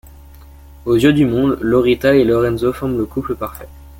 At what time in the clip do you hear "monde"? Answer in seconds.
1.27-1.59